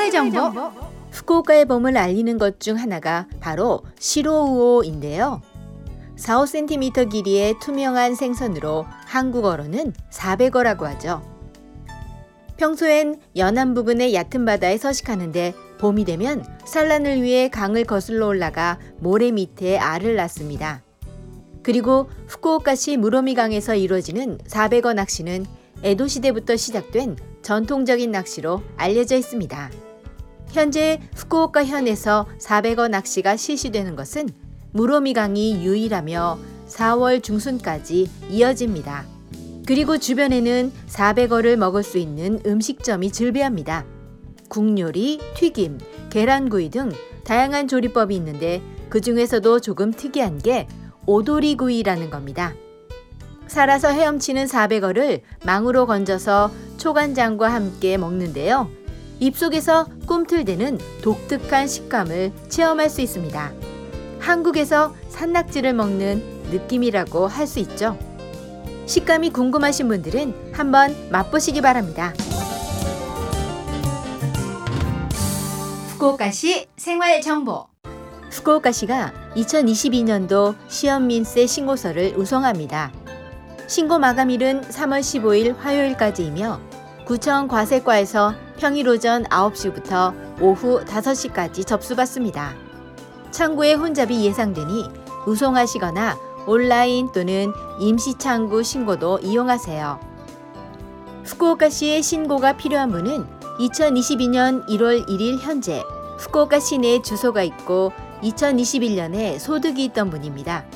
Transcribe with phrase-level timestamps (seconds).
[0.00, 0.72] 생활정보
[1.10, 5.42] 후쿠오카의 봄을 알리는 것 중 하나가 바로 시로우오인데요.
[6.16, 11.22] 4, 5cm 길이의 투명한 생선으로 한국어로는 400어라고 하죠.
[12.56, 19.78] 평소엔 연안 부근의 얕은 바다에 서식하는데 봄이 되면 산란을 위해 강을 거슬러 올라가 모래 밑에
[19.78, 20.82] 알을 낳습니다.
[21.62, 25.46] 그리고 후쿠오카시 무로미강에서 이루어지는 400어 낚시는
[25.82, 29.70] 에도 시대부터 시작된 전통적인 낚시로 알려져 있습니다.
[30.52, 34.28] 현재 후쿠오카 현에서 400어 낚시가 실시되는 것은
[34.72, 36.38] 무로미강이 유일하며
[36.68, 39.04] 4월 중순까지 이어집니다.
[39.66, 43.84] 그리고 주변에는 400어를 먹을 수 있는 음식점이 즐비합니다.
[44.48, 45.78] 국요리, 튀김,
[46.10, 46.90] 계란구이 등
[47.24, 50.66] 다양한 조리법이 있는데 그 중에서도 조금 특이한 게
[51.06, 52.54] 오도리구이라는 겁니다.
[53.46, 58.68] 살아서 헤엄치는 400어를 망으로 건져서 초간장과 함께 먹는데요.
[59.20, 63.52] 입속에서 꿈틀대는 독특한 식감을 체험할 수 있습니다.
[64.18, 67.98] 한국에서 산낙지를 먹는 느낌이라고 할 수 있죠.
[68.86, 72.12] 식감이 궁금하신 분들은 한번 맛보시기 바랍니다.
[75.92, 77.66] 후쿠오카시 생활 정보.
[78.30, 82.92] 후쿠오카시가 2022년도 시연민세 신고서를 우송합니다.
[83.68, 86.60] 신고 마감일은 3월 15일 화요일까지이며
[87.06, 92.54] 구청 과세과에서 평일 오전 9시부터 오후 5시까지 접수받습니다.
[93.30, 94.86] 창구에 혼잡이 예상되니
[95.26, 99.98] 우송하시거나 온라인 또는 임시창구 신고도 이용하세요.
[101.24, 103.26] 후쿠오카시의 신고가 필요한 분은
[103.60, 105.82] 2022년 1월 1일 현재
[106.18, 107.92] 후쿠오카 시내에 주소가 있고
[108.22, 110.66] 2021년에 소득이 있던 분입니다.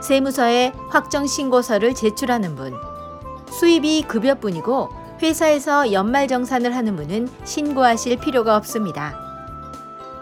[0.00, 2.74] 세무서에 확정 신고서를 제출하는 분,
[3.50, 9.14] 수입이 급여뿐이고 회사에서 연말정산을 하는 분은 신고하실 필요가 없습니다.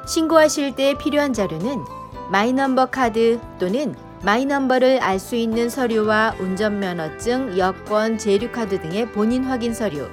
[0.07, 1.85] 신고하실 때 필요한 자료는
[2.31, 9.45] My Number 카드 또는 My Number를 알 수 있는 서류와 운전면허증, 여권, 재류카드 등의 본인
[9.45, 10.09] 확인 서류,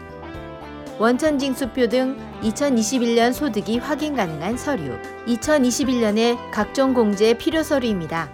[1.00, 8.30] 원천징수표 등 2021년 소득이 확인 가능한 서류, 2021년의 각종 공제 필요 서류입니다.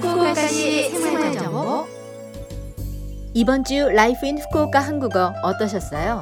[0.00, 1.86] 후쿠오카시 생활정보
[3.34, 6.20] 이번 주 Life in Fukuoka 한국어 어떠셨어요?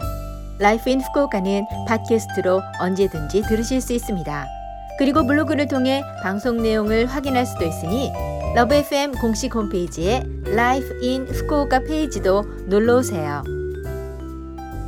[0.59, 4.60] Life in Fukuoka는 팟캐스트로 언제든지 들으실 수 있습니다.
[5.01, 8.13] 그리고 블로그를 통해 방송 내용을 확인할 수도 있으니
[8.55, 13.43] Love FM 공식 홈페이지에 Life in Fukuoka 페이지도 놀러 오세요.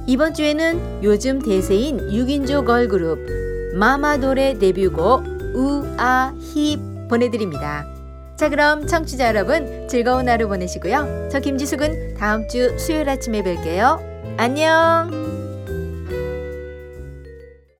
[0.06, 3.20] 이번 주에는 요즘 대세인 6인조 걸그룹
[3.74, 5.24] 마마돌의 데뷔곡
[5.54, 7.86] 우아힙 보내드립니다.
[8.36, 11.30] 자 그럼 청취자 여러분 즐거운 하루 보내시고요.
[11.32, 13.98] 저 김지숙은 다음 주 수요일 아침에 뵐게요.
[14.36, 15.41] 안녕.